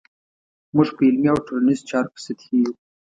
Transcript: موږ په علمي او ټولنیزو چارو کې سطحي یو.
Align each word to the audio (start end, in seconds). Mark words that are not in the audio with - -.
موږ 0.75 0.89
په 0.95 1.01
علمي 1.07 1.29
او 1.33 1.39
ټولنیزو 1.47 1.87
چارو 1.89 2.11
کې 2.13 2.19
سطحي 2.25 2.57
یو. 2.61 2.71